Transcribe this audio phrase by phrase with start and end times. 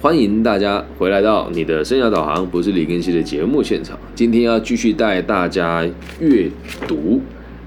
[0.00, 3.98] 欢迎大家回来到你的生涯导航，不是李根熙的节目现场。
[4.14, 5.84] 今天要继续带大家
[6.20, 6.48] 阅
[6.86, 7.20] 读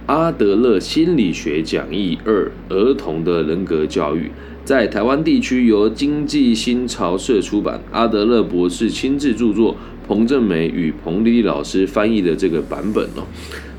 [0.06, 4.32] 阿德勒心理学讲义二：儿童的人格教育，
[4.64, 9.76] 在台湾地区由经济新潮社出版，阿德勒博士亲自著作，
[10.08, 13.28] 彭正美与彭丽丽老师翻译的这个版本哦。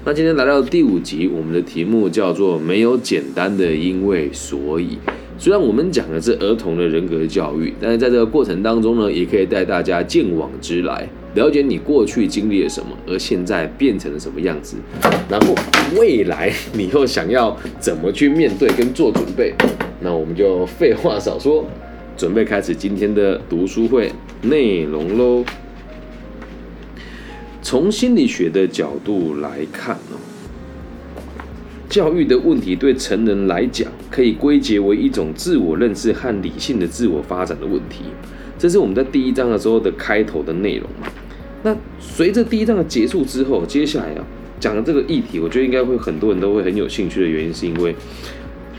[0.04, 4.98] 那今天来到第五集，我们的题目叫做“没有简单的因为所以”。
[5.42, 14.76] 虽然我们讲的是儿童的人格教育，但是在这个过程当中呢，也可以带大家见往知来，了解你过去经历了什么，而现在变成了什么样子，
[15.28, 15.52] 然后
[15.98, 19.52] 未来你又想要怎么去面对跟做准备。
[20.00, 21.66] 那我们就废话少说，
[22.16, 25.44] 准备开始今天的读书会内容喽。
[27.62, 30.21] 从心理学的角度来看呢。
[31.92, 38.04] 教育的问题对成人来讲，可以归结为一种自我认识和理性的自我发展的问题。
[38.58, 41.06] 这是我们在第一章的时候的开头的内容嘛？
[41.62, 44.24] 那随着第一章的结束之后，接下来啊
[44.58, 47.94] 讲的这个议题，我觉得应该会很多人都会很有兴趣的原因，是因为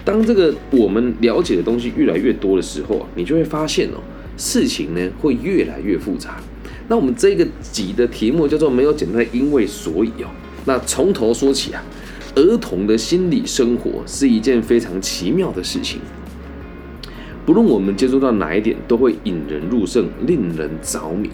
[0.04, 4.02] 当这个我们了解的东西越来越多的时候啊，你就会发现哦，
[4.38, 6.42] 事情呢会越来越复杂。
[6.88, 10.34] 那我们这个集的题目叫做“没有简单因为所以”哦，
[10.66, 11.84] 那从头说起啊。
[12.36, 16.00] 儿童的心理生活是一件非常奇妙的事情，
[17.46, 21.30] 不论我们接触到哪一点，都会引人入胜，令人着迷。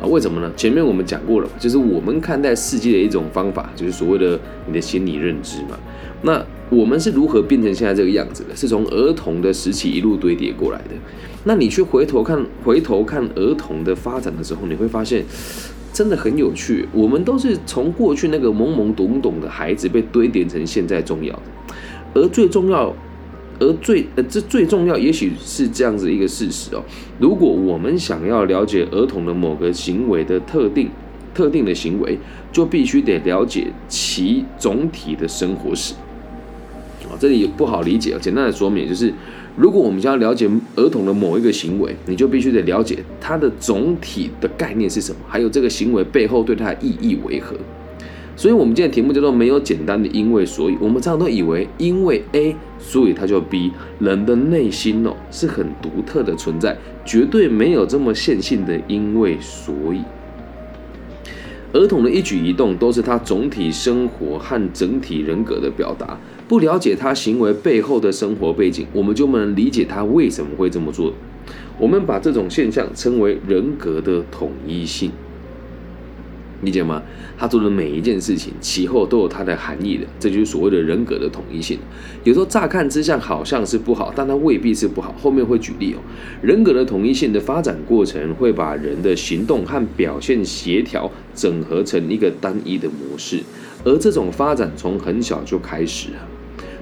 [0.00, 0.52] 啊，为什么呢？
[0.54, 5.78] 前面我们讲过了，就是我们看待世界的一种方法，就是所谓的你的心理认知嘛。
[6.22, 8.54] 那我们是如何变成现在这个样子的？
[8.54, 10.90] 是从儿童的时期一路堆叠过来的。
[11.44, 15.24] 那你去回头看，回头看儿童的发展的时候，你会发现。
[15.96, 21.42] 真的很有趣，我们都是从过去那个懵懵懂懂的孩子被堆叠成现在重要的，
[22.12, 22.94] 而最重要，
[23.58, 26.84] 而最呃这最重要，也许是这样子一个事实哦。
[27.18, 30.90] 如果我们想要了解儿童的某个行为的特定
[31.32, 32.18] 特定的行为，
[32.52, 35.94] 就必须得了解其总体的生活史。
[37.08, 39.14] 啊，这里不好理解，简单的说明就是。
[39.56, 47.56] 如果我们想要了解儿童的某一个行为，你就必须得了解他的总体的概念是什么，还有这个行为背后对他的意义为何。
[48.36, 50.76] 所以，我们今天题目叫做“没有简单的因为所以”。
[50.78, 53.72] 我们常常都以为因为 A，所以它就 B。
[53.98, 60.02] 人的内心哦是很独特的存在，绝对没有这么线性的因为所以。
[61.72, 66.18] 儿童的一举一动都是他总体生活和整体人格的表达。
[66.48, 71.12] 不了解他行为背后的生活背景，我们就不能理解他为什么会这么做。
[71.78, 75.10] 我们把这种现象称为人格的统一性，
[76.62, 77.02] 理解吗？
[77.38, 81.78] 他做的每一件事情，其后都有它的含义的，这就是所谓的人格的统一性。
[82.24, 85.14] 有时候乍看之下好像是不好，但它未必是不好。
[85.20, 85.98] 后面会举例哦。
[86.40, 93.40] 人格的统一性的发展过程，会把人的行动和表现协调整合成一个单一的模式，
[93.84, 96.28] 而这种发展从很小就开始了。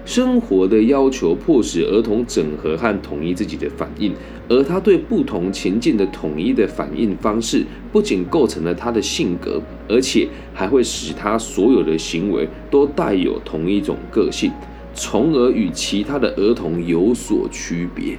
[0.04, 4.12] 生活的要求迫使儿童整合和统一自己的反应，
[4.48, 14.52] 而他对不同情境的统一的反应方式，不仅构成了他的性格，而且还会使他所有的行为都带有同一种个性，
[14.94, 18.18] 从而与其他的儿童有所区别。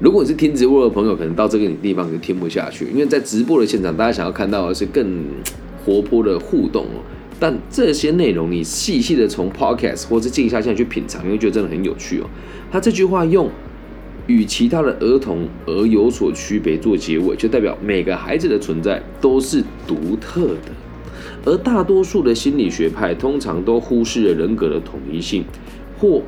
[0.00, 5.26] 如果你是听直播的朋友，可能到这个地方就听不下去，因为在直播的现场，大家想要看到的是更
[5.84, 6.86] 活泼的互动。
[7.42, 12.30] 但这些内容你细细的从 podcast 或者静下心去品尝，你会觉得真的很有趣哦。
[12.70, 13.50] 他这句话用
[14.28, 20.70] 与其他的儿童而有所区别做结尾，就代表每个孩子的存在都是独特的。
[21.44, 25.44] 而大多数的心理学派通常都忽视了人格的统一性，
[25.98, 26.22] 或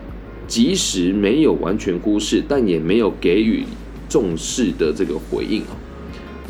[0.49, 3.63] 即使没有完全忽视，但也没有给予
[4.09, 5.79] 重视的这个回应哦。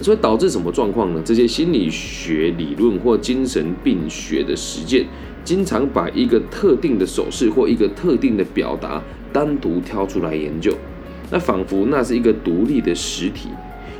[0.02, 1.22] 所以导致什么状况呢？
[1.24, 5.06] 这些心理学理论或精神病学的实践，
[5.44, 9.02] 经常把一个特定的手势或一个特定的表达
[9.32, 10.74] 单独挑出来研究，
[11.30, 13.48] 那仿佛那是一个独立的实体。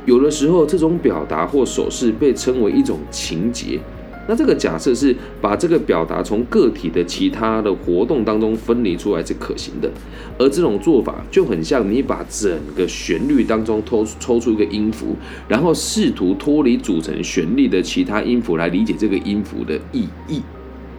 [0.05, 3.79] 有的时候，这种表达或手势被称为一种情节。
[4.27, 9.89] 那这个假设是把这个表达从个体的其他的活动当中分离出来是可行的，
[10.37, 15.15] 而这种做法就很像你把整个旋律当中抽抽出一个音符，
[15.47, 20.41] 然后试图脱离组成旋律的其他音符来理解这个音符的意义。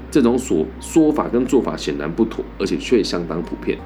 [0.08, 3.76] 这种所说法跟做法显然不妥，而且却相当普遍。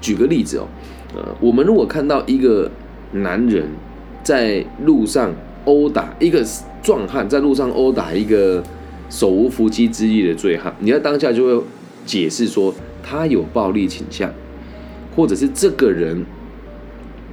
[0.00, 0.68] 举个例子哦，
[1.16, 2.70] 呃，我们如果看到一个
[3.12, 3.68] 男人
[4.22, 5.34] 在路上
[5.64, 6.44] 殴打一个。
[6.84, 8.62] 壮汉在路上殴打一个
[9.08, 11.64] 手无缚鸡之力的醉汉，你在当下就会
[12.04, 14.30] 解释说他有暴力倾向，
[15.16, 16.22] 或者是这个人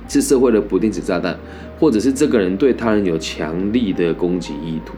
[0.07, 1.37] 是社会的不定时炸弹，
[1.77, 4.93] 或者是这个人对他人有强力的攻击意图。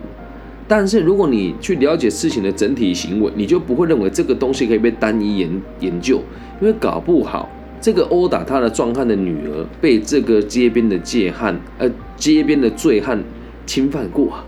[0.67, 6.21] 但是如果你去了解事情的整体行为，你就不会认为这个东西可以被单一研研究，
[6.61, 7.49] 因为搞不好
[7.83, 13.21] 这个殴打他的壮汉的女儿被这个街边的借汉呃街边的醉汉
[13.65, 14.45] 侵犯过啊。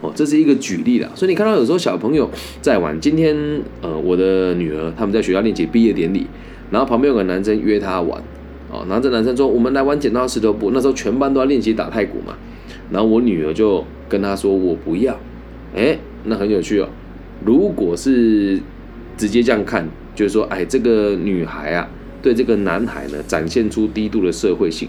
[0.00, 1.10] 哦，这是一个举例啦。
[1.14, 2.30] 所以你看到有时候小朋友
[2.62, 3.36] 在玩，今天
[3.82, 6.26] 呃我的女儿他们在学校练习毕业典礼，
[6.70, 8.18] 然后旁边有个男生约她玩，
[8.70, 12.34] 哦，然后这男生说我们来玩剪刀石头布，那时候全班都要练习打太鼓嘛，
[12.90, 15.14] 然后我女儿就跟他说我不要，
[15.76, 16.88] 哎，那很有趣哦。
[17.44, 18.58] 如果是
[19.18, 21.86] 直接这样看，就是说，哎，这个女孩啊，
[22.22, 24.88] 对这个男孩呢展现出低度的社会性。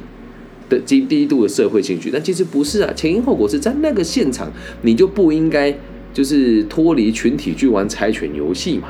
[0.70, 4.50] 的低低度的社会兴趣，但其实不是啊，前因后果是在那个现场，
[4.84, 5.76] 你就不应该
[6.14, 8.88] 就是脱离群体去玩猜拳游戏嘛，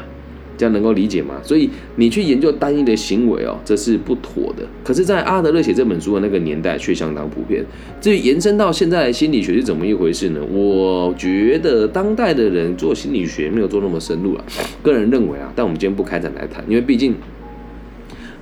[0.56, 1.42] 这样能够理解吗？
[1.44, 4.64] 所以你去研究单一的行为哦，这是不妥的。
[4.84, 7.66] 可是，在阿德勒写这本书的那个年代，却相当普遍。
[8.00, 10.40] 至于延伸到现在心理学是怎么一回事呢？
[10.52, 14.46] 我觉得当代的人做心理学没有做那么深入了，
[14.84, 17.16] 个人认为啊，但我们今天不开展来谈，因为毕竟。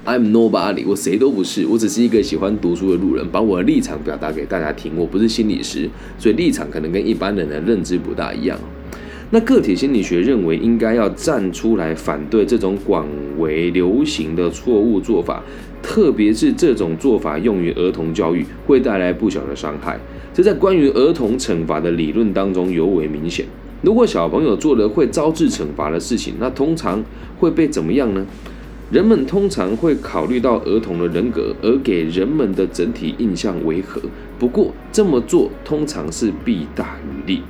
[0.10, 4.98] I'm nobody，我谁都不是，我只是一个喜欢读书的路人，把我的立场表达给大家听。
[4.98, 8.60] 我不是心理师，所以立场可能跟一般人的认知不大一样。
[9.30, 13.06] 那个体心理学认为，应该要站出来反对这种广
[13.38, 15.44] 为流行的错误做法，
[15.84, 20.00] 特别是这种做法用于儿童教育，会带来不小的伤害。
[20.34, 23.46] 这在关于儿童惩罚的理论当中尤为明显。
[23.84, 27.06] 如果小朋友做了会招致惩罚的事情，那通常
[27.38, 28.26] 会被怎么样呢？
[28.92, 34.02] 人们通常会考虑到儿童的人格，而给人们的整体印象为何？
[34.40, 37.44] 不过这么做通常是弊大于利，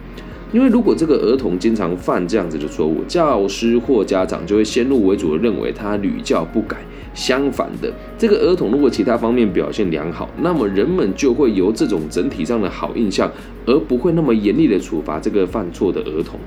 [0.52, 6.76] 因为如果这个儿童经常犯这样子的错误，教师或家长就会先入为主的认为他屡教不改。
[7.14, 13.32] 相反的，这个儿童如果其他方面表现良好，那么人们就会由这种整体上的好印象，
[13.66, 16.38] 而不会那么严厉的处罚这个犯错的儿童。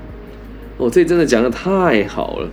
[0.77, 2.49] 哦，这真的讲的太好了。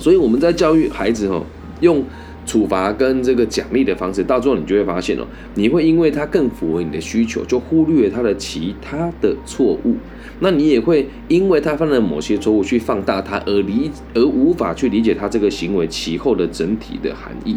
[0.00, 1.44] 所以我们在教育孩子哦，
[1.80, 2.04] 用
[2.44, 9.96] 处罚跟这个奖励的方式，到最后你就会发现哦，你会因为他更符合你的需求，就忽略他的其他的错误。
[10.40, 17.56] 那你也会因为他犯了某些错误去放大他，而理而无法去理解他这个行为其后的整体的含义。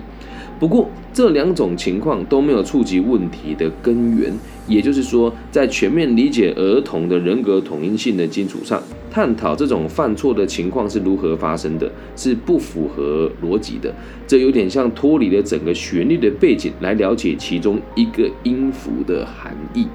[0.57, 4.31] 不过这两种情况都没有触及问题的根源，
[4.67, 8.81] 也就是说，在全面理解儿童的人格统一性的基础上，
[9.11, 13.93] 探讨这种犯错的情况是如何发生的，是不符合逻辑的。
[14.25, 19.87] 这有点像脱离了整个旋律的背景来了解其中一个音符的含义。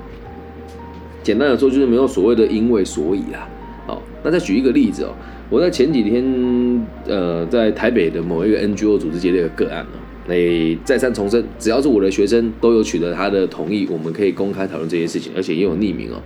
[1.22, 3.48] 简单的说，就是没有所谓的因为所以啦。
[3.86, 5.14] 好，那再举一个例子哦，
[5.48, 9.96] 我在前几天呃，在台北的某一个 NGO 组织接了一个个案哦。
[10.30, 16.22] 诶，再三重申，只要是我的学生都有取得他的同意，我们可以公开讨论这些事情，而且也有匿名哦。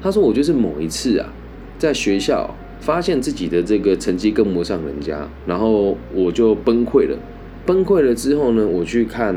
[0.00, 1.32] 他说，我就是某一次啊，
[1.78, 7.18] 在学校发现自己的这个成绩跟不上人家，然后我就崩溃了。
[7.66, 9.34] 崩溃了之后呢，我去看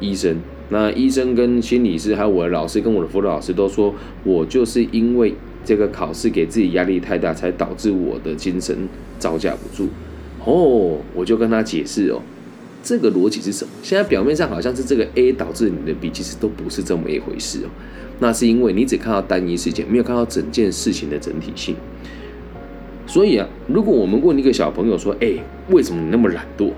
[0.00, 0.36] 医生，
[0.70, 3.94] 那医生跟心理师还有我的老师跟我的辅导老师都说
[4.24, 8.88] 我就是因为这个考试给自己压力太大，才导致我的精神
[9.18, 9.90] 招架不住。
[10.46, 12.22] 哦，我就跟他解释哦。
[12.82, 13.70] 这个逻辑是什么？
[13.82, 17.68] 现在表面上好像是这个 A 导致你的 B，其实都不是这么一回事哦。
[18.18, 21.76] 那是因为你只看到单一事件，没有看到整件事情的整体性。
[23.06, 25.32] 所以啊，如果我们问一个小朋友说：“哎，
[25.70, 26.70] 为什么你那么懒惰？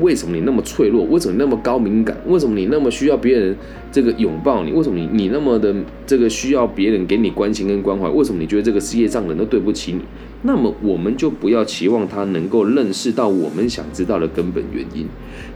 [0.00, 1.04] 为什么你那么脆弱？
[1.04, 2.16] 为什么那么高敏感？
[2.26, 3.54] 为什么你那么需要别人
[3.92, 4.72] 这个拥抱你？
[4.72, 5.74] 为什么你你那么的
[6.06, 8.08] 这个需要别人给你关心跟关怀？
[8.08, 10.00] 为什么你觉得这个世界上人都对不起你？”
[10.46, 15.06] 那么我们就不要期望他能够认识到我们想知道的根本原因。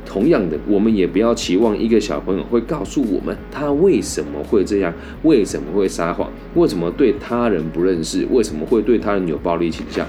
[0.06, 4.92] 同样的，我们也不要期望一个小朋友会告诉我们他为什么会这样，
[5.24, 10.06] 为什么会撒谎，为什么对他人不认识，为什么会对他人有暴力倾向。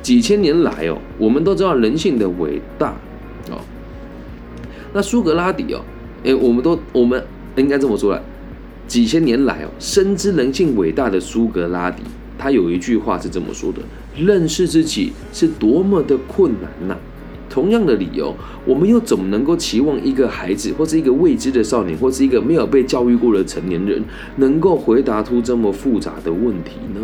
[0.00, 2.94] 几千年来哦，我们都知道人性的伟大。
[4.94, 5.82] 那苏格拉底哦，
[6.22, 7.22] 诶，我们都我们
[7.56, 8.22] 应该这么说了，
[8.86, 12.02] 几千年来哦，深知人性伟大的苏格拉底。
[12.38, 13.78] 他有一句话是这么说的
[14.16, 16.96] ：“认识自己是多么的困难呐！”
[17.48, 18.34] 同样的理由，
[18.66, 24.02] 我们又怎么能够期望一个孩子，或是一个未知的少年，或是一个没有被教育过的成年人，
[24.36, 27.00] 能够回答出这么复杂的问题呢？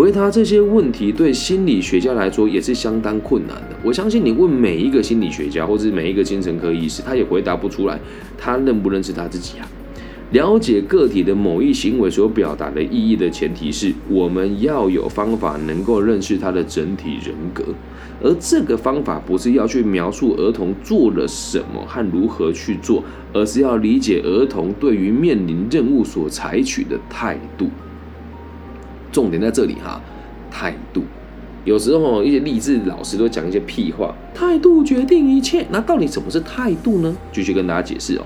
[0.00, 3.76] 回答这些问题，对心理学家来说也是相当困难的。
[3.84, 8.00] 我相信你问每一个心理学家，或者每一个精神科医师，他也回答不出来，
[8.38, 9.68] 他认不认识他自己啊？
[10.30, 17.62] 了解个体的某一行为所表达的意义的前提是，我们要有方法能够认识他的整体人格，
[18.22, 23.04] 而这个方法不是要去描述儿童做了什么和如何去做，
[23.34, 27.68] 而是要理解儿童对于面临任务所采取的态度。
[29.12, 30.00] 重点在这里哈，
[30.50, 31.02] 态度。
[31.64, 35.66] 有时候一些励志老师都讲一些屁话，态度决定一切。
[35.70, 37.14] 那到底什么是态度呢？
[37.30, 38.22] 继续跟大家解释哦。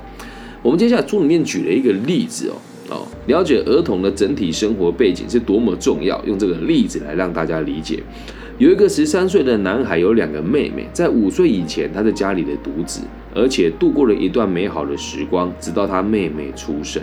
[0.63, 2.55] 我们接下来书里面举了一个例子哦，
[2.91, 8.03] 哦，了解儿童的整体生活背景是多么重要，用这个例子来让大家理解。
[8.57, 13.01] 有一个十三岁的男孩，有两个妹妹，在五岁以前，他是家里的独子，
[13.35, 17.03] 而且度过了一段美好的时光，直到他妹妹出生。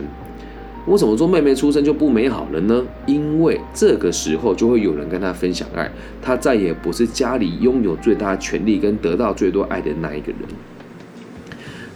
[0.87, 2.83] 为什么说妹妹出生就不美好了呢？
[3.05, 5.89] 因为这个时候就会有人跟她分享爱，
[6.21, 10.39] 她再也不是家里拥有最大权力跟得到最多爱的那一个人。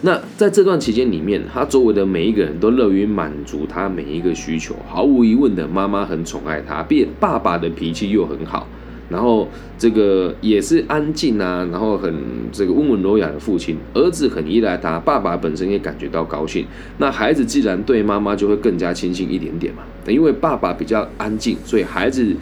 [0.02, 4.76] 那在这段期间里面，她周围的每一个人都乐于满足她每一个需求。
[4.88, 8.68] 毫无疑问的，妈妈很宠爱她，变爸爸的脾气又很好，
[9.10, 9.48] 然后
[9.78, 12.14] 这个也是安静啊，然后很
[12.52, 13.78] 这个温文儒雅的父亲。
[13.94, 16.66] 儿子很依赖他，爸爸本身也感觉到高兴。
[16.98, 22.36] 那孩子既然对妈妈就会更加亲近一点点嘛，因为爸爸比较安静，所以孩子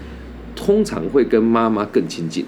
[0.56, 2.46] 通常会跟妈妈更亲近。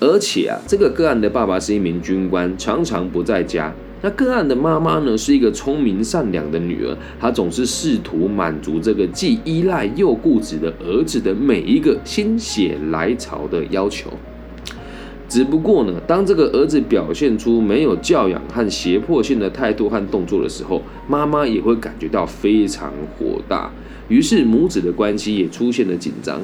[0.00, 3.72] 而且啊，这个个案的爸爸是一名军官，常常不在家。
[4.06, 14.08] 那个案的妈妈呢，是一个聪明善良的女儿，她总是试图满足这个既依赖又固执的儿子的每一个心血来潮的要求。
[15.28, 23.68] 只不过呢，当这个儿子表现出没有教养和胁迫性的态度和动作的时候，妈妈也会感觉到非常火大，
[24.06, 26.40] 于是母子的关系也出现了紧张。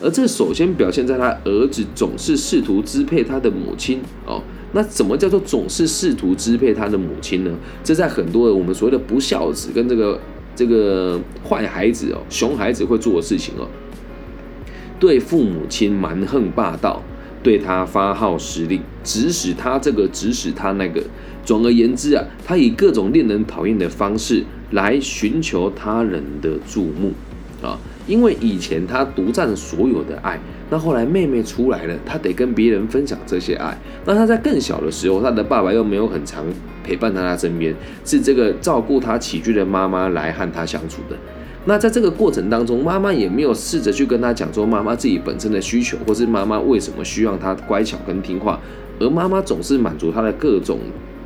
[0.00, 4.42] 而这首先表现在他儿子总是试图支配他的母亲哦。
[4.72, 7.50] 那怎么叫做总是试图支配他的母亲呢？
[7.82, 10.20] 这在很多的我们所谓的不孝子跟这个
[10.54, 13.66] 这个坏孩子哦，熊孩子会做的事情哦，
[15.00, 17.02] 对父母亲蛮横霸道，
[17.42, 21.02] 对他发号施令，指使他这个，指使他那个。
[21.44, 27.12] 总而言之啊，他以各种令人讨厌的方式来寻求他人的注目
[27.62, 27.78] 啊。
[28.06, 33.76] 因为以前他独占所有的爱，那后来妹妹出来了，他得跟别人分享这些爱。
[34.06, 36.42] 那他在更小的时候，他的爸爸又没有很长
[36.82, 37.74] 陪伴在他身边，
[38.06, 41.16] 是这个照顾他起居的妈妈来和他相处的。
[41.66, 48.58] 那在这个过程当中，妈妈也没有试着去跟他讲说妈妈自己本身的需求，或是妈妈为什么需要他乖巧跟听话，
[48.98, 50.78] 而妈妈总是满足他的各种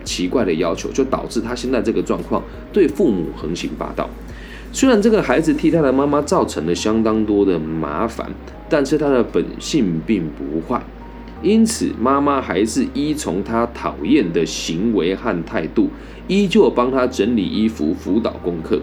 [0.02, 4.10] 奇怪的要求，就导致他现在这个状况，对父母横行霸道。
[4.74, 8.32] 虽然这个孩子替他的妈妈造成了相当多的麻烦，
[8.70, 10.82] 但是他的本性并不坏，
[11.42, 15.90] 因此妈妈还是依从他讨厌的行为和态度，
[16.26, 18.80] 依旧帮他整理衣服、辅导功课。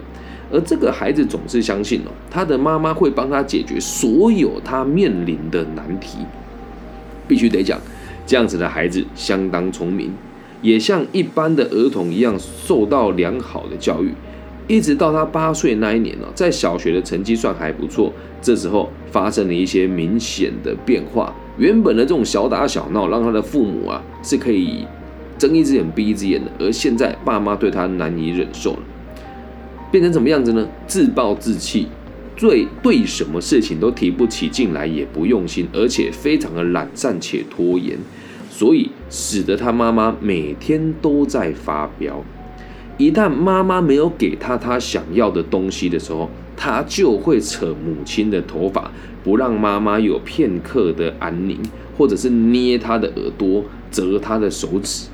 [0.52, 6.18] 而这个孩子总是相信哦，他的妈妈会帮他解决所有他面临的难题。
[7.26, 7.80] 必须得讲，
[8.24, 10.12] 这样子的孩子相当聪明，
[10.62, 14.12] 也像一般的儿童一样受到良好的教育。
[14.70, 18.12] 一直到他八岁那一年呢，在小学的成绩算还不错。
[18.40, 21.34] 这时候发生了一些明显的变化。
[21.58, 24.86] 原本的这种小打小闹，让他的父母啊是可以
[25.36, 28.82] 睁一只眼闭一只眼的，而现在爸妈对他难以忍受了，
[29.90, 30.64] 变成什么样子呢？
[30.86, 31.88] 自暴自弃，
[32.36, 37.98] 对对什么事情都提不起劲来，也不用心，而且非常的懒散且拖延，
[38.48, 42.24] 所以使得他妈妈每天都在发飙。
[43.00, 48.92] 一旦妈妈没有给他他想要的东西的时候，他就会扯母亲的头发，
[49.24, 51.58] 不让妈妈有片刻的安宁，
[51.96, 55.06] 或者是捏他的耳朵、折他的手指。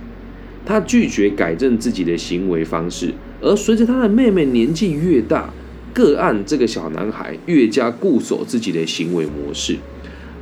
[0.65, 5.49] 他拒绝改正自己的行为方式，而随着他的妹妹年纪越大，
[5.95, 9.77] 个案这个小男孩越加固守自己的行为模式，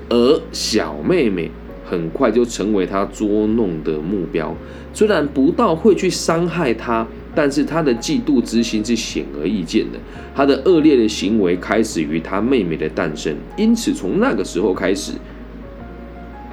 [0.08, 1.50] 而小妹妹
[1.84, 4.56] 很快就成为他捉弄的目标。
[4.94, 7.06] 虽然不到会去伤害他。
[7.34, 9.98] 但是他的嫉妒之心是显而易见的，
[10.34, 15.12] 他的恶劣的行为开始于他妹妹的诞生，因此从那个时候开始，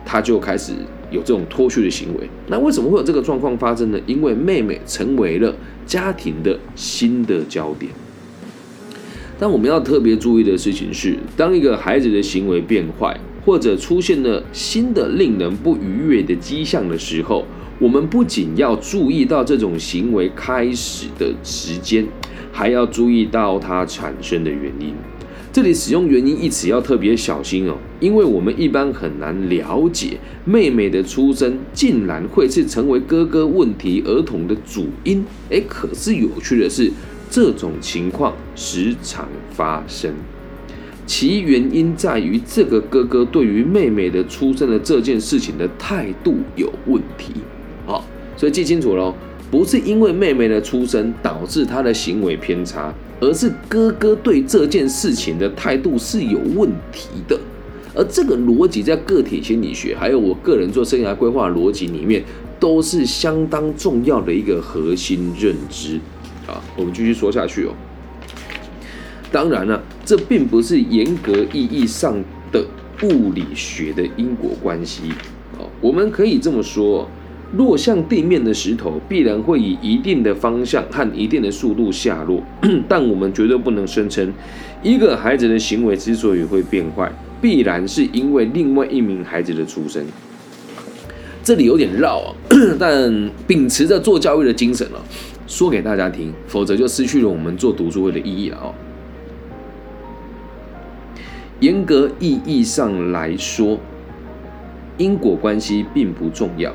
[0.05, 0.73] 他就开始
[1.11, 2.27] 有这种脱序的行为。
[2.47, 3.99] 那为什么会有这个状况发生呢？
[4.07, 5.53] 因为妹妹成为了
[5.85, 7.91] 家庭的新的焦点。
[9.39, 17.45] 但我们要特别注意的事情是，当一个孩子的行为变坏，或者出现了新的令人不愉悦的迹象的时候，
[17.79, 22.05] 我们不仅要注意到这种行为开始的时间，
[22.51, 24.93] 还要注意到它产生的原因。
[25.53, 35.25] 这里使用“原因”一词要特别小心哦，因为我们一般很难了解妹妹的出生竟然会是成为哥哥问题儿童的主因。
[35.49, 36.89] 诶，可是有趣的是，
[37.29, 40.13] 这种情况时常发生，
[41.11, 47.33] 其原因在于这个哥哥对于妹妹的出生的这件事情的态度有问题。
[47.85, 49.13] 好，所以记清楚喽，
[49.51, 57.37] 不是因为妹妹的出生导致他的行为偏差，而是哥哥对这件事情的态度是有问题的。
[57.93, 62.23] 而这个逻辑在个体心理学，还有我个人做生涯规划逻辑里面，
[62.57, 65.97] 都是相当重要的一个核心认知。
[66.47, 67.73] 啊，我们继续说下去哦。
[69.31, 72.21] 当然了，这并不是严格意义上
[72.51, 72.63] 的
[73.03, 75.03] 物理学的因果关系。
[75.57, 77.09] 哦，我们可以这么说：
[77.57, 82.43] 落向地面的石头必然会以一定的方向和一定的速度下落，
[82.87, 84.33] 但我们绝对不能声称
[84.83, 87.11] 一个孩子的行为之所以会变坏。
[87.41, 90.05] 必然是因为另外一名孩子的出生，
[91.43, 92.35] 这里有点绕啊，
[92.77, 95.01] 但秉持着做教育的精神啊，
[95.47, 98.75] 说给大家听，否则就失去了我们做读书会的意义了哦。
[101.61, 103.79] 严格意义上来说，
[104.97, 106.73] 因果关系并不重要。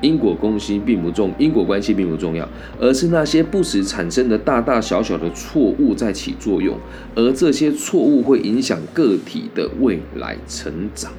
[0.00, 2.46] 因果关系并不重，因果关系并不重要，
[2.80, 6.76] 而是那些不时产生的大大小小的错误在起作用，
[7.14, 11.12] 而这些错误会影响个体的未来成长。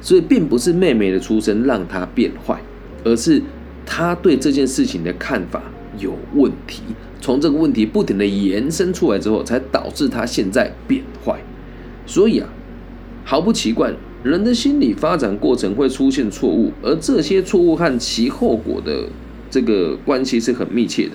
[0.00, 2.60] 所以，并不是妹妹的出生让他变坏，
[3.04, 3.40] 而是
[3.86, 5.62] 他对这件事情的看法
[5.96, 6.82] 有问题。
[7.24, 11.40] 从这个问题不停的延伸出来之后，才导致他现在变坏。
[12.04, 12.46] 所以啊，
[13.24, 13.90] 毫不奇怪。
[14.22, 19.08] 人的心理发展过程会出现错误，而这些错误和其后果的
[19.50, 21.12] 这个关系是很密切的，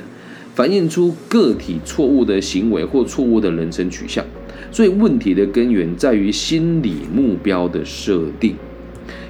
[0.56, 4.26] 反映出个体错误的行为或错误的人生取向。
[4.72, 8.56] 所以问题的根源在于心理目标的设定，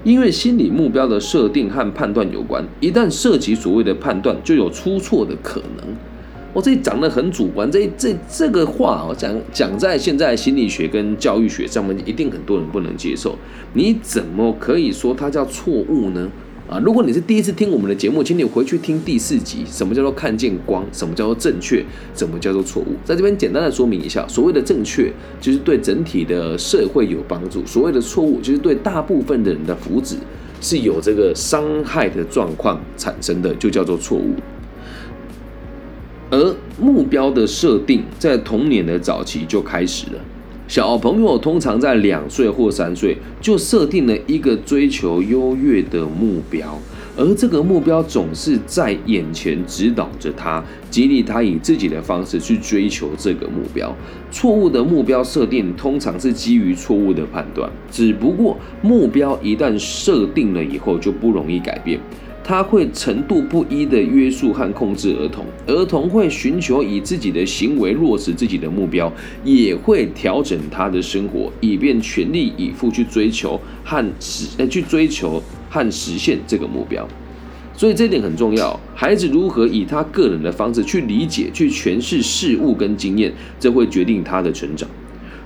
[0.06, 5.86] 因为心理目标的设定和判断有关，一旦涉及所谓的判断，就有出错的可能。
[6.52, 13.38] 我这里讲的很主观，这这这个话哦，讲讲在现在心理学跟教育学上面，一定很多人不能接受。
[13.74, 16.30] 你怎么可以说它叫错误呢？
[16.68, 20.84] 啊，如果你是第一次听我们的节目，请你回去听第四集，什么叫做看见光？
[20.92, 21.84] 什么叫做正确？
[22.16, 22.94] 什么叫做错误？
[23.04, 30.16] 在这边简单的说明一下，所谓的正确就是对整体的社会有帮助，所谓的错误就是对大部分的人的福祉
[30.62, 34.34] 是有这个伤害的状况产生的，就叫做错误。
[36.30, 40.20] 而目标的设定在童年的早期就开始了。
[40.68, 46.80] 小朋友通常在两岁或三岁就设定了一个追求优越的目标，
[47.18, 53.92] 而这个目标总是在眼前指导着他，激励他以自己的方式去追求这个目标。
[54.30, 62.00] 错误的目标设定通常是基于错误的判断，只不过目标一旦设定了以后就不容易改变。
[62.50, 77.08] 他会程度不一的约束和控制儿童，儿童会寻求以自己的行为落实自己的目标，也会调整他的生活，以便全力以赴去追求和实呃去追求和实现这个目标。
[77.76, 84.90] 所以这点很重要，孩子如何以他个人的方式去理解、去诠释事物跟经验，这会决定他的成长。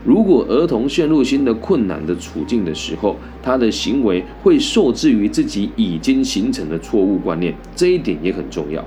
[0.06, 8.82] 如果儿童陷入新的困难的处境的时候，他的行为会受制于自己已经形成的错误观念，这一点也很重要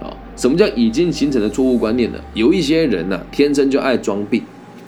[0.00, 0.12] 啊。
[0.36, 2.18] 什么叫已经形成的错误观念呢？
[2.34, 4.42] 有一些人呢，天生就爱装病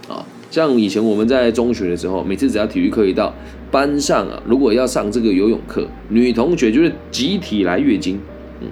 [0.08, 0.26] 啊。
[0.50, 3.32] 像以前我们在中学的时候，每次只要体育课一到，
[3.70, 8.18] 班上啊，如果要上这个游泳课，女同学就是集体来月经，
[8.60, 8.68] 嗯，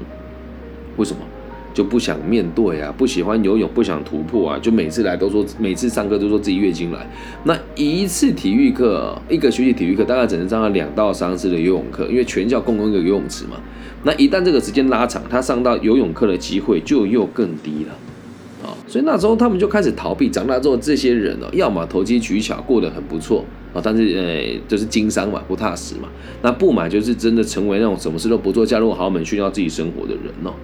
[0.97, 1.21] 为什么？
[1.77, 7.07] 就不想面对啊，不喜欢游泳，不想突破啊，就每次来都说，每次上课都说自己月经来。
[7.45, 13.61] 那一次体育课，一个学期体育课大概只能上到两到三次的游泳课，因为全校共用一个游泳池嘛。
[14.05, 18.73] 那一旦这个时间拉长，他上到游泳课的机会就又更低了啊。
[18.89, 20.31] 所以那时候他们就开始逃避。
[20.31, 26.09] 长大之后，这些人哦，要么投机取巧，过得很不错啊，但是呃，就是经商嘛，不踏实嘛。
[26.41, 30.55] 那不买就是真的成为那种什么事都不做，加入豪门炫耀自己生活的人哦。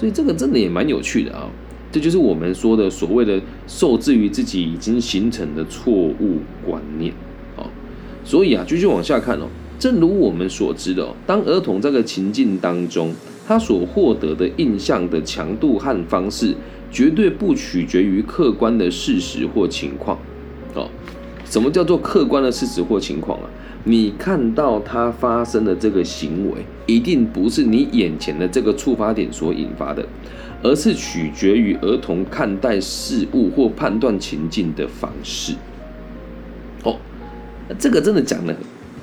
[0.00, 1.46] 所以这个真的也蛮有趣的啊，
[1.92, 7.12] 这就是我们说的所谓的受制于自己已经形成的错误观念
[7.54, 7.68] 啊。
[8.24, 9.46] 所以啊，继续往下看哦，
[9.78, 13.12] 正如我们所知的，当儿童这个情境当中，
[13.46, 16.54] 他所获得的印象的强度和方式，
[16.90, 20.16] 绝对不取决于客观的事实或情况
[20.72, 20.88] 哦。
[21.44, 23.50] 什么叫做客观的事实或情况啊？
[23.84, 30.04] 你看到他发生的这个行为，一定不是你眼前的这个触发点所引发的，
[30.62, 35.54] 而是取决于儿童看待事物或判断情境的方式。
[36.82, 36.96] 哦，
[37.78, 38.56] 这个真的讲的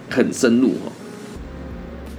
[0.09, 0.91] 很深入哦。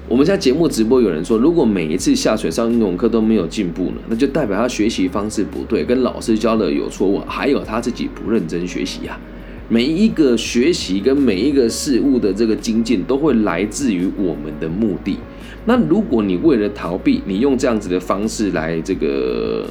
[0.09, 9.21] 我们现在节目直播有人说，如果每一次下水上英文课都没有进步呢，那就代表他学习方式不对，跟老师教的有错误，还有他自己不认真学习呀。
[9.69, 15.19] 每一个学习跟每一个事物的这个精进，都会来自于我们的目的。
[15.65, 19.69] 那如果你为了逃避，你用这样子的方式来这个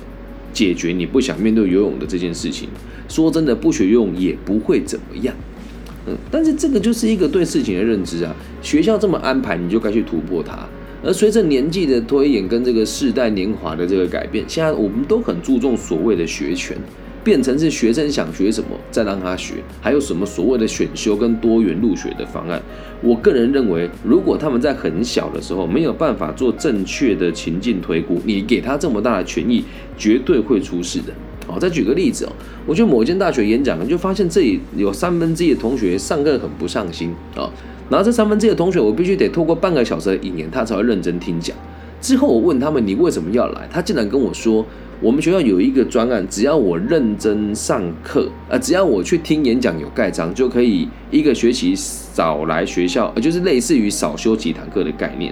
[0.54, 2.70] 解决你不想面对游泳的这件事情，
[3.08, 5.36] 说真的，不学游泳也不会怎么样。
[6.06, 8.36] 嗯，但是这个就是一个对事情的认知啊。
[8.62, 10.58] 学校这么安排，你就该去突破它。
[11.04, 16.78] 而随着年纪的推演跟这个世代年华的这个改变，现在我们都很注重所谓的学权。
[17.28, 19.56] 变成是学生想学什么，再让他学。
[19.82, 22.62] 还有什么所谓的选修跟多元入学的方案？
[23.02, 29.62] 我个人认为，如果他们在很小的时候没有办法做正确的情境推估，你给他这么大的权益，
[29.98, 31.12] 绝对会出事的。
[31.46, 32.32] 好，再举个例子哦，
[32.66, 37.52] 我去某间大学演讲，就发现这里有三分之一的同学上课很不上心啊。
[37.90, 41.54] 然后这三分之一的同学，我必须得透过半个小时的引言，他才会认真听讲。
[42.00, 43.68] 之后我问他们，你为什么要来？
[43.70, 44.66] 他竟然跟我说。
[45.00, 55.32] 我们学校有一个专案，只要我认真上课，呃，只要我去听演讲有盖章，就可以一个学期少来学校，呃，就是类似于少修几堂课的概念。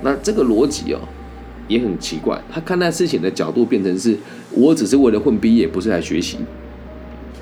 [0.00, 1.00] 那这个逻辑哦，
[1.68, 2.40] 也很奇怪。
[2.50, 4.16] 他看待事情的角度变成是，
[4.52, 6.38] 我只是为了混毕业，不是来学习。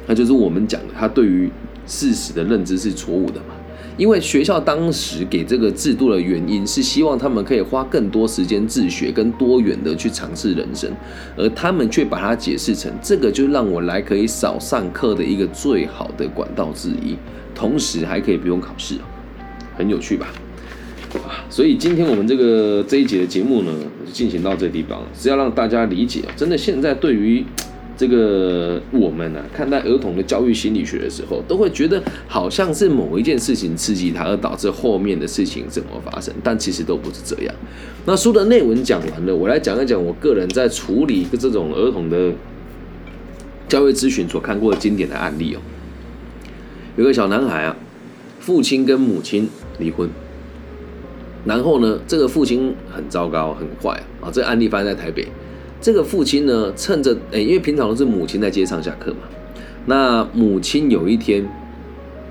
[0.09, 1.49] 那就是我们讲的，他对于
[1.87, 3.55] 事实的认知是错误的嘛。
[3.97, 10.91] 因为学校当时给这个制度的原因是希望他们可以花更多时间自学，跟多元的去尝试人生，
[11.37, 17.17] 而他们却把它解释成这个就让我来可以少上课的一个最好的管道之一，
[17.55, 18.97] 同时还可以不用考试，
[19.77, 20.33] 很有趣吧？
[21.27, 23.73] 啊，所以今天我们这个这一节的节目呢，
[24.13, 27.45] 进行到这地方，是要让大家理解，真的现在对于。
[27.97, 37.55] 这个我们呢，看待儿童的教育心理学的时候，都会觉得好像是某一件事情刺激他，而导致后面的事情怎么发生，但其实都不是这样。
[38.05, 42.33] 那书的内文讲完了，我来讲一讲我个人在处理这种儿童的
[43.69, 45.61] 教育咨询所看过的经典的案例哦。
[46.97, 47.77] 有个小男孩啊，
[48.41, 50.09] 父亲跟母亲离婚，
[51.45, 54.31] 然后呢，这个父亲很糟糕，很坏啊。
[54.33, 55.29] 这个案例发生在台北。
[55.85, 59.19] 这个父亲呢，趁着诶，因为平常都是母亲在接上下课嘛。
[59.85, 61.47] 那母亲有一天，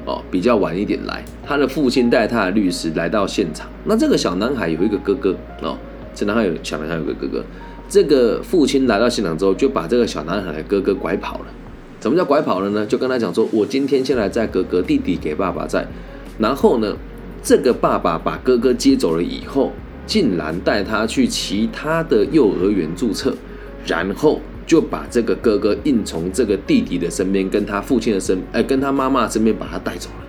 [0.05, 3.69] 哦，比较晚一点来，他的父亲带他的律师来到现场。
[3.85, 5.77] 那这个小男孩有一个哥哥哦，
[6.15, 7.45] 这男孩有小男孩有个哥哥。
[7.87, 11.45] 这个父亲来到现场之后，就把这个小男孩的哥哥拐跑了。
[12.01, 12.83] 什么叫拐跑了呢？
[12.87, 15.85] 就跟他讲说，我今天先来载哥哥，弟弟给爸爸在。
[16.39, 16.97] 然后呢，
[17.43, 19.71] 这个爸爸把哥哥接走了以后。
[20.05, 23.35] 竟然带他去其他的幼儿园注册，
[23.85, 30.25] 然后就把这个哥哥硬从这个弟弟的身边，跟他父亲的身，哎，跟他妈妈身边把他带走了。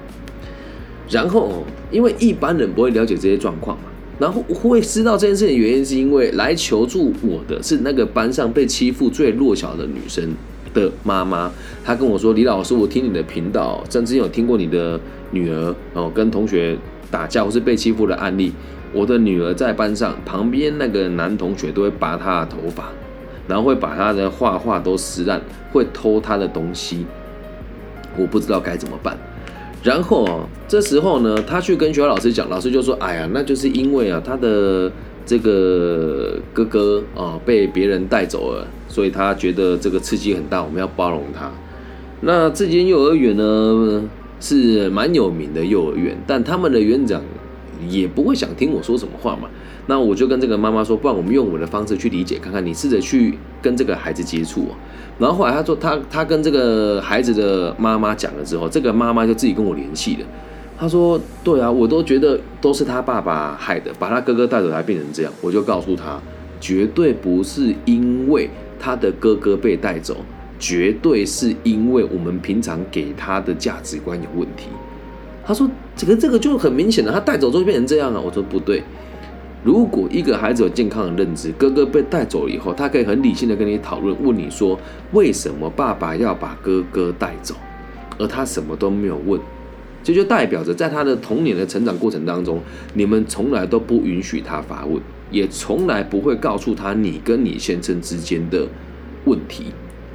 [1.10, 3.84] 然后，因为一般人不会了解这些状况嘛，
[4.18, 10.34] 然后会知道这件事情原因，是因为来求助我的是那个班上被欺负最弱小的女生
[10.72, 11.52] 的妈妈。
[11.84, 14.98] 她跟我说：“李老师，我听你的频道，甚至有听过你的
[15.30, 16.76] 女儿哦跟同学
[17.10, 18.52] 打架或是被欺负的案例。”
[18.94, 22.90] 我的女儿在班上，旁边那个男同学都会拔她的头发，
[23.48, 27.04] 然后会把她的画画都撕烂，会偷她的东西。
[28.16, 29.18] 我不知道该怎么办。
[29.82, 34.90] 然后，这时候呢，他去跟学校老师讲，老师就说：“哎呀，那就是因为啊，他的
[35.26, 41.50] 这个哥哥啊被别人带走了，所以他觉得这个刺激很大，我们要包容他。”
[42.22, 44.02] 那这间幼儿园呢
[44.40, 47.20] 是蛮有名的幼儿园，但他们的园长。
[47.88, 49.48] 也不会想听我说什么话嘛，
[49.86, 54.66] 那我就跟这个妈妈说，不然我们用我的方式去理解看看，你试着去跟这个孩子接触。
[55.18, 60.26] 然后后来他说，他他跟这个孩子的妈妈讲了之后，这个妈妈就自己跟我联系了。
[60.76, 65.32] 他说，对啊，我都觉得都是他爸爸害的，把他哥哥带走才变成这样。
[65.40, 66.20] 我就告诉他，
[66.60, 70.16] 绝对不是因为他的哥哥被带走，
[70.58, 74.66] 绝对是因为我们平常给他的价值观有问题。
[75.46, 78.82] 他说：“这个这个就很明显的，他带走之后变成这样啊。”我说：“不对，
[79.62, 84.78] 如果一个孩子有健康的认知，哥哥被带走了以后，他可以很理性的跟你讨论，问你说
[85.12, 87.54] 为什么爸爸要把哥哥带走，
[88.18, 89.38] 而他什么都没有问，
[90.02, 92.60] 这就代表着在他的童年的成长过程当中，
[92.94, 94.98] 你们从来都不允许他发问，
[95.30, 98.66] 也从来不会告诉他你跟你先生之间的
[99.26, 99.66] 问题，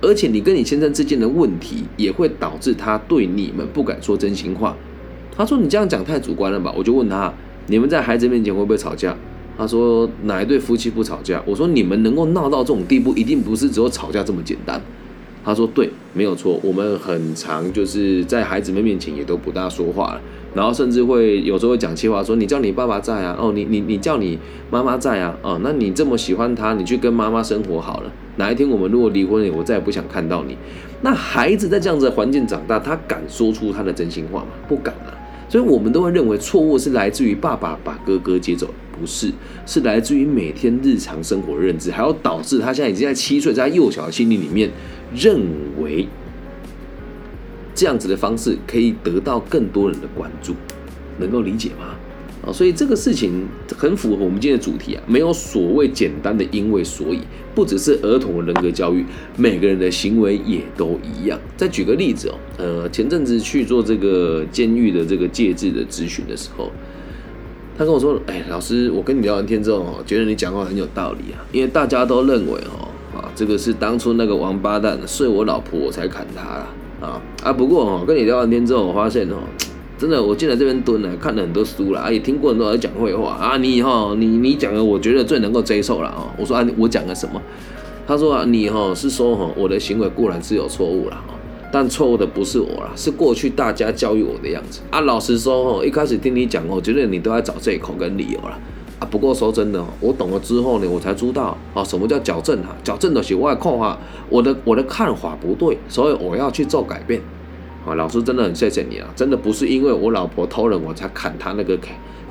[0.01, 4.75] 而且你跟你先生之间的问题也会导致他对你们不敢说真心话。”
[5.39, 7.34] 他说：“你这样讲太主观了吧？”我就问他
[7.67, 9.15] ：“你们在孩子面前会不会吵架？”
[9.58, 14.82] 他说：“哪一对夫妻不吵架？”我说：“你们能够闹到这种地步，一定不是只有吵架这么简单。
[15.45, 20.21] 他说对，没有错，我们很常就是在孩子们面前也都不大说话了，
[20.54, 24.38] 然后甚至会有时候会讲气话，说你叫你爸爸在啊，哦，你你你叫你
[24.69, 30.58] 妈妈在啊，哦，那你这么喜欢他，你去跟妈妈生活好了，哪一天我们如果离婚了，我再也不想看到你。
[31.02, 34.47] 那孩子在这样子的环境长大，他敢说出他的真心话吗？
[34.67, 35.15] 不敢啊。
[35.49, 39.31] 所以我们都会认为错误是来自于爸爸把哥哥接走，不是，
[39.65, 44.69] 是来自于每天日常生活认知，还要导致他现在已经在七岁，在幼小的心灵里面
[45.13, 45.41] 认
[45.81, 46.07] 为
[47.73, 50.53] 这样子的方式可以得到更多人的关注，
[51.17, 51.95] 能够理解吗？
[52.45, 53.45] 啊，所以这个事情
[53.78, 57.19] 很符合我们今天的主题啊，没有所谓简单的因为所以，
[57.54, 61.38] 不只是儿童的人格教育，每个人的行为也都一样。
[61.58, 66.71] 再举个例子哦，呃，前阵子去做这个监狱的这个戒治的咨询的时候，
[67.78, 76.67] 他跟我说：“哎，老师，我跟你聊完天之后，觉得你讲话很有道理啊，因为大家都认为哦，啊，这个是当初那个王八蛋睡我老婆，我才砍他啦，
[77.02, 79.36] 啊啊，不过哦，跟你聊完天之后，我发现哦。”
[79.99, 83.57] 真的，我进来这边蹲了，看了很多书了，也听过很多人讲会话啊。
[83.57, 86.33] 你哈，你你讲的，我觉得最能够接受了啊。
[86.38, 87.41] 我说啊，我讲了什么？
[88.07, 91.35] 他说啊，你哈是说哈，我的行为固然是有错误了哈，
[91.69, 95.01] 但错误的不是我啦，是过去大家教育我的样子啊。
[95.01, 98.57] 老实说哈，一开始听你讲，我觉得你都在找借口跟理由了
[98.99, 99.07] 啊。
[99.12, 102.73] 不过说真的，我懂了之后呢，我才知道啊，什么叫矫正哈？
[102.85, 107.21] 矫正的是我看法，我的我的看法不对，所以我要去做改变。
[107.95, 109.08] 老师真的很谢谢你啊！
[109.15, 111.78] 真的不是因为我老婆偷人我才砍他那个、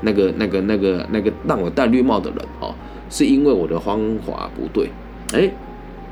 [0.03, 2.75] 那个、那个、那个、那个让我戴绿帽的人哦，
[3.11, 4.91] 是因为我的方法不对。
[5.33, 5.51] 哎，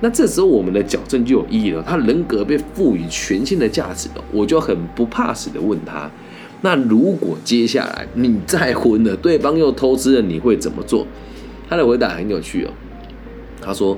[0.01, 4.25] 那这时候我们的矫正就有意义了，他人格被赋予全新的价值了。
[4.33, 6.11] 我就很不怕死的问他：
[6.63, 11.07] 那如果接下来你再婚了，对方又偷吃了，你会怎么做？
[11.69, 12.71] 他的回答很有趣哦，
[13.61, 13.97] 他说。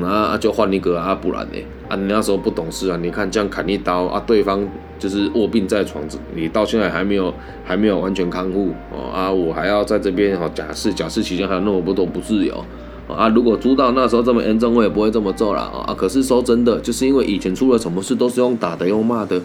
[0.00, 1.58] 那就换一个啊，不然呢？
[1.88, 2.98] 啊，你那时候不懂事啊！
[3.00, 4.66] 你看这样砍一刀啊，对方
[4.98, 6.02] 就是卧病在床，
[6.34, 7.32] 你到现在还没有
[7.64, 9.30] 还没有完全康复哦啊！
[9.30, 12.64] 我还要在这边哈假释，假释期间还有那么多不自由
[13.08, 13.28] 啊！
[13.28, 15.94] 如果知道那时候这么严重，我也不会这么做了啊！
[15.96, 19.40] 可是说真的，就是因为以前出了什么事都是用打的，用骂的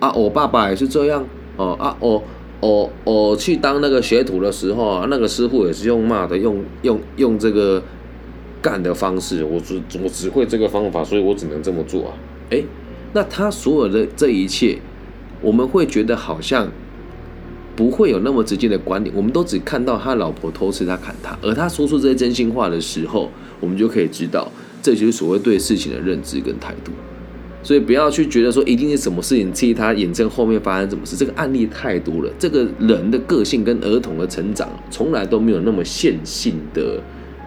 [0.00, 0.10] 啊！
[0.14, 1.24] 我爸爸也是这样
[1.56, 1.96] 哦啊！
[2.00, 2.20] 我
[2.58, 7.80] 我我去当那个学徒的时候啊，那个师傅也是用骂的，用用用这个。
[8.64, 12.14] 干的方式，我只我只会这个方法，所以我只能这么做啊！
[12.48, 12.64] 诶，
[13.12, 14.78] 那他所有的这一切，
[15.42, 16.72] 我们会觉得好像
[17.76, 24.50] 不会有那么直接的关联，我们都只看到他老婆偷吃，他砍他，而他说出这些真心话的时候，我们就可以知道，
[24.80, 26.90] 这就是所谓对事情的认知跟态度。
[27.62, 32.30] 所以不要去觉得说一定是什么事情替他眼证后面发生什么事，这个案例太多了。
[32.38, 36.98] 这个人的个性跟儿童的成长，从来都没有那么线性的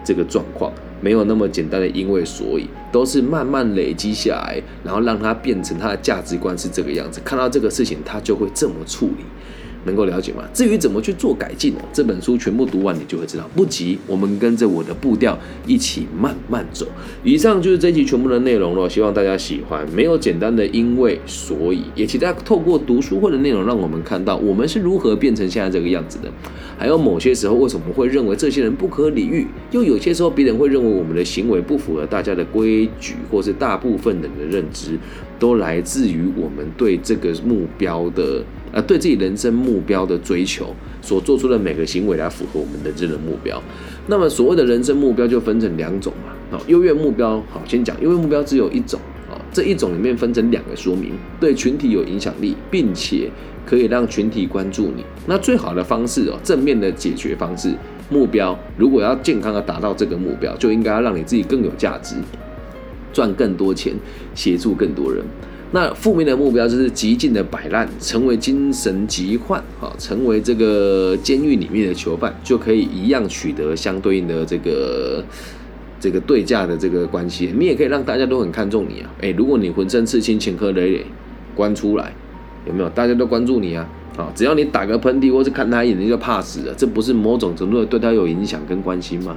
[0.04, 0.72] 这个状况。
[1.00, 9.24] 没有那么简单的因为所以，都是慢慢累积下来，然后让他变成他的价值观是这个样子，看到这个事情他就会这么处理。
[9.84, 10.44] 能够了解吗？
[10.52, 11.80] 至于怎么去做改进呢？
[11.92, 13.48] 这本书全部读完，你就会知道。
[13.54, 16.86] 不急，我们跟着我的步调一起慢慢走。
[17.22, 19.86] 以上就是这集全部的内容了，希望大家喜欢。
[19.92, 26.30] 没有简单的因为所以，也期待透过读书会的内容，让我们看到我们是如何变成现在这个样子的。
[26.76, 29.46] 还有某些时候，为什么会认为这些人不可理喻？
[29.72, 34.98] 又有些时候，别人会认为我们的行为不符合大家的规矩，或是大部分人的认知，
[35.38, 38.44] 都来自于我们对这个目标的。
[38.70, 43.58] 呃，对自己人生目标的追求所做出的每个行为来符合我们的这个目标。
[44.08, 46.34] 那么所谓的人生目标就分成两种嘛。
[46.50, 49.40] 好，优越目标，好，先讲优越目标只有一种啊。
[49.50, 53.30] 这一种里面分成两个说明，对群体有影响力，并且
[53.64, 55.02] 可以让群体关注你。
[55.26, 57.72] 那最好的方式哦，正面的解决方式，
[58.10, 62.16] 目标如果要健康的达到这个目标，就应该要让你自己更有价值，
[63.14, 63.94] 赚更多钱，
[64.38, 65.24] 协助更多人。
[65.72, 75.22] 那负面的目标就是极尽的摆烂，成为精神疾患啊，成为这个监狱里面的囚犯，就可以一样取得相对应的这个
[76.00, 77.52] 这个对价的这个关系。
[77.58, 81.04] 你也可以让大家都很看重你啊，哎，如果你浑身刺青、前科累累，
[81.54, 82.14] 关出来
[82.66, 82.88] 有没有？
[82.90, 89.36] 大家都关注你啊，啊，只要你打个喷嚏或是看他一眼，你就怕死了，这不是某种程度的对他有影响跟关心吗？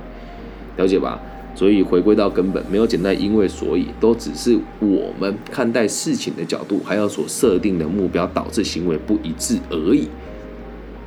[0.77, 1.19] 了解吧？
[1.53, 10.07] 所以回归到根本，没有简单因为所以，都只是我们看待事情的角度，还有所设定的目标导致行为不一致而已。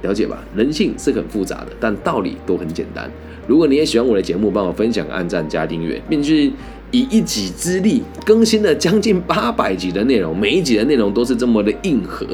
[0.02, 0.44] 了解吧？
[0.54, 3.10] 人性是很复杂的，但道理都很简单。
[3.46, 6.44] 如果你也喜欢我的节目，帮我分享、按赞、加订阅，并且
[6.90, 12.26] 以一己之力更新了将近八百集的内容，每一集的内容都是这么的硬核，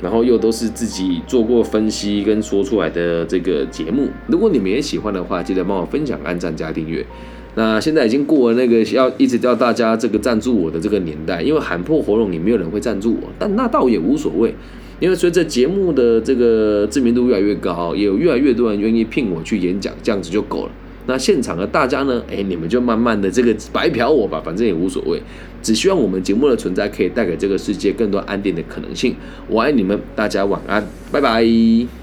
[0.00, 4.08] 然后又都是自己做过分析跟说出来的这个节目。
[4.26, 7.04] 如果你们也喜欢的话，记得帮我分享、按赞、加订阅。
[7.54, 14.54] 那现在已经过了那个要一直叫大家这个赞助我的这个年代，因为喊破喉咙也没有人会赞助我，但那倒也无所谓，
[15.00, 20.72] 因为随着节目的这个知名度越来越高，也有越来越多人愿意聘我去演讲，这样子就够了。
[21.06, 22.22] 那现场的大家呢？
[22.30, 25.20] 哎，你们就慢慢的这个白嫖我吧，反正也无所谓。
[25.60, 29.14] 只希望我们节目的存在可以带给这个世界更多安定的可能性。
[29.48, 32.01] 我爱你们，大家晚安，拜拜。